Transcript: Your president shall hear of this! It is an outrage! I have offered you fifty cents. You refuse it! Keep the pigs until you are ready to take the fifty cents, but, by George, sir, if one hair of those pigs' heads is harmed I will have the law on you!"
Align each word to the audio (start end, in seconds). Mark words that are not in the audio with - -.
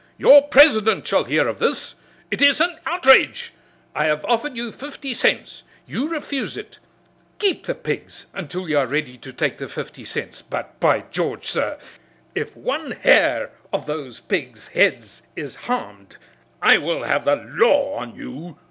Your 0.17 0.47
president 0.47 1.05
shall 1.05 1.25
hear 1.25 1.47
of 1.47 1.59
this! 1.59 1.93
It 2.31 2.41
is 2.41 2.59
an 2.59 2.79
outrage! 2.87 3.53
I 3.93 4.05
have 4.05 4.25
offered 4.25 4.57
you 4.57 4.71
fifty 4.71 5.13
cents. 5.13 5.61
You 5.85 6.09
refuse 6.09 6.57
it! 6.57 6.79
Keep 7.37 7.67
the 7.67 7.75
pigs 7.75 8.25
until 8.33 8.67
you 8.67 8.79
are 8.79 8.87
ready 8.87 9.15
to 9.19 9.31
take 9.31 9.59
the 9.59 9.67
fifty 9.67 10.03
cents, 10.03 10.41
but, 10.41 10.79
by 10.79 11.03
George, 11.11 11.45
sir, 11.45 11.77
if 12.33 12.57
one 12.57 12.93
hair 12.93 13.51
of 13.71 13.85
those 13.85 14.19
pigs' 14.19 14.69
heads 14.69 15.21
is 15.35 15.53
harmed 15.53 16.17
I 16.63 16.79
will 16.79 17.03
have 17.03 17.25
the 17.25 17.35
law 17.35 17.93
on 17.97 18.15
you!" 18.15 18.57